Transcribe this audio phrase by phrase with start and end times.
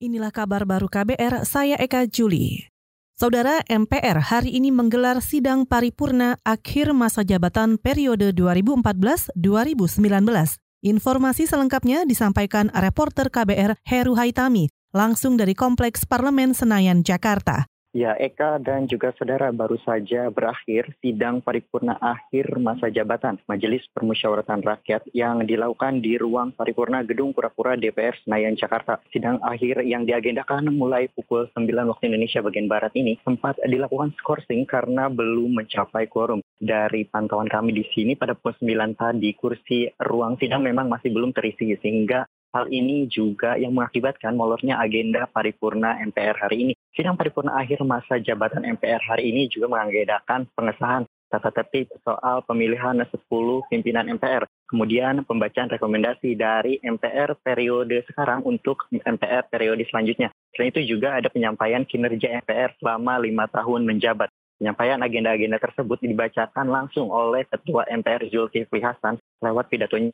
[0.00, 2.64] Inilah kabar baru KBR, saya Eka Juli.
[3.20, 9.36] Saudara MPR hari ini menggelar sidang paripurna akhir masa jabatan periode 2014-2019.
[10.88, 17.68] Informasi selengkapnya disampaikan reporter KBR Heru Haitami langsung dari Kompleks Parlemen Senayan, Jakarta.
[17.90, 24.62] Ya, Eka dan juga saudara baru saja berakhir sidang paripurna akhir masa jabatan Majelis Permusyawaratan
[24.62, 29.02] Rakyat yang dilakukan di ruang paripurna Gedung Pura-Pura DPR Senayan, Jakarta.
[29.10, 34.70] Sidang akhir yang diagendakan mulai pukul 9 waktu Indonesia bagian Barat ini sempat dilakukan skorsing
[34.70, 36.46] karena belum mencapai quorum.
[36.62, 41.34] Dari pantauan kami di sini pada pukul 9 tadi kursi ruang sidang memang masih belum
[41.34, 46.72] terisi sehingga Hal ini juga yang mengakibatkan molornya agenda paripurna MPR hari ini.
[46.90, 53.06] Sidang paripurna akhir masa jabatan MPR hari ini juga mengagendakan pengesahan tata tertib soal pemilihan
[53.06, 53.06] 10
[53.70, 54.50] pimpinan MPR.
[54.66, 60.34] Kemudian pembacaan rekomendasi dari MPR periode sekarang untuk MPR periode selanjutnya.
[60.50, 64.26] Selain itu juga ada penyampaian kinerja MPR selama lima tahun menjabat.
[64.60, 70.12] Penyampaian agenda-agenda tersebut dibacakan langsung oleh Ketua MPR Zulkifli Hasan lewat pidatonya.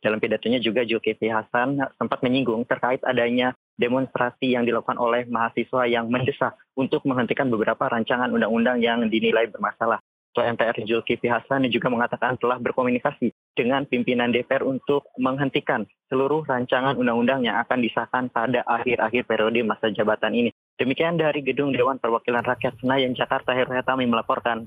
[0.00, 6.08] Dalam pidatonya juga Zulkifli Hasan sempat menyinggung terkait adanya demonstrasi yang dilakukan oleh mahasiswa yang
[6.08, 10.00] mendesak untuk menghentikan beberapa rancangan undang-undang yang dinilai bermasalah.
[10.32, 16.96] Ketua MPR Zulkifli Hasan juga mengatakan telah berkomunikasi dengan pimpinan DPR untuk menghentikan seluruh rancangan
[16.96, 20.50] undang-undang yang akan disahkan pada akhir-akhir periode masa jabatan ini.
[20.74, 24.66] Demikian dari Gedung Dewan Perwakilan Rakyat Senayan, Jakarta, Heru Hetami melaporkan.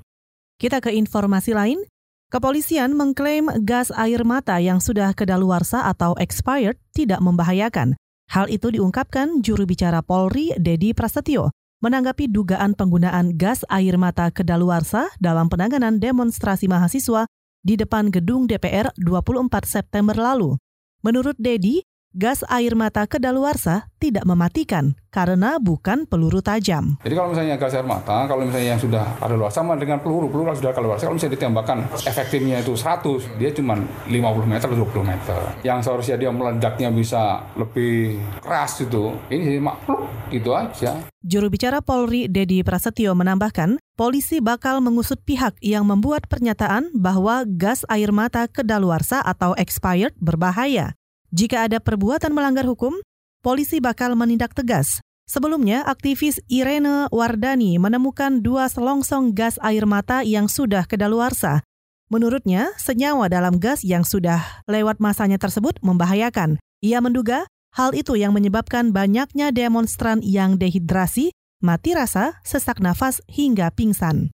[0.55, 1.83] Kita ke informasi lain.
[2.27, 7.95] Kepolisian mengklaim gas air mata yang sudah kedaluarsa atau expired tidak membahayakan.
[8.27, 15.07] Hal itu diungkapkan juru bicara Polri, Dedi Prasetyo, menanggapi dugaan penggunaan gas air mata kedaluarsa
[15.23, 17.23] dalam penanganan demonstrasi mahasiswa
[17.63, 20.59] di depan gedung DPR 24 September lalu.
[21.03, 21.79] Menurut Dedi,
[22.17, 26.97] gas air mata kedaluarsa tidak mematikan karena bukan peluru tajam.
[27.05, 30.49] Jadi kalau misalnya gas air mata, kalau misalnya yang sudah kadaluarsa sama dengan peluru, peluru
[30.57, 31.77] sudah kadaluarsa, kalau misalnya ditembakkan
[32.09, 33.77] efektifnya itu 100, dia cuma
[34.09, 35.39] 50 meter atau 20 meter.
[35.61, 40.97] Yang seharusnya dia meledaknya bisa lebih keras itu, ini maklum gitu aja.
[41.21, 47.85] Juru bicara Polri Dedi Prasetyo menambahkan, polisi bakal mengusut pihak yang membuat pernyataan bahwa gas
[47.93, 50.96] air mata kedaluarsa atau expired berbahaya.
[51.35, 52.95] Jika ada perbuatan melanggar hukum,
[53.43, 55.03] polisi bakal menindak tegas.
[55.27, 61.67] Sebelumnya, aktivis Irene Wardani menemukan dua selongsong gas air mata yang sudah kedaluarsa.
[62.07, 66.55] Menurutnya, senyawa dalam gas yang sudah lewat masanya tersebut membahayakan.
[66.79, 67.43] Ia menduga
[67.75, 74.31] hal itu yang menyebabkan banyaknya demonstran yang dehidrasi, mati rasa, sesak nafas, hingga pingsan.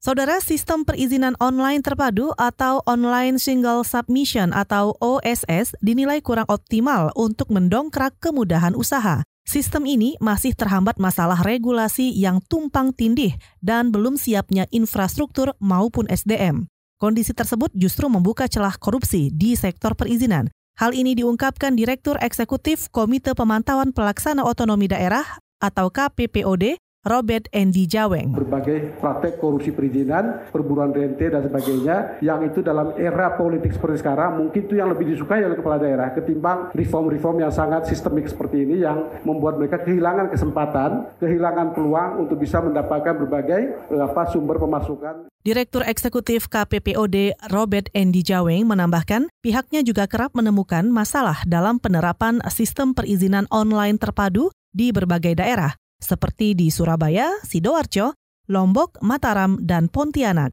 [0.00, 7.52] Saudara, sistem perizinan online terpadu atau Online Single Submission atau OSS dinilai kurang optimal untuk
[7.52, 9.20] mendongkrak kemudahan usaha.
[9.44, 16.64] Sistem ini masih terhambat masalah regulasi yang tumpang tindih dan belum siapnya infrastruktur maupun SDM.
[16.96, 20.48] Kondisi tersebut justru membuka celah korupsi di sektor perizinan.
[20.80, 25.28] Hal ini diungkapkan Direktur Eksekutif Komite Pemantauan Pelaksana Otonomi Daerah
[25.60, 28.36] atau KPPOD Robert Endi Jaweng.
[28.36, 34.36] Berbagai praktek korupsi perizinan, perburuan rente dan sebagainya yang itu dalam era politik seperti sekarang
[34.36, 38.84] mungkin itu yang lebih disukai oleh kepala daerah ketimbang reform-reform yang sangat sistemik seperti ini
[38.84, 45.32] yang membuat mereka kehilangan kesempatan, kehilangan peluang untuk bisa mendapatkan berbagai eh, apa sumber pemasukan.
[45.40, 52.92] Direktur Eksekutif KPPOD Robert Endi Jaweng menambahkan, pihaknya juga kerap menemukan masalah dalam penerapan sistem
[52.92, 58.16] perizinan online terpadu di berbagai daerah seperti di Surabaya, Sidoarjo,
[58.50, 60.50] Lombok, Mataram, dan Pontianak.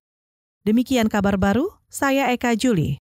[0.67, 2.99] Demikian kabar baru, saya Eka Juli.